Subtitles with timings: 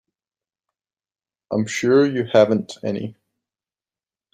[1.51, 3.15] I'm sure you haven't any.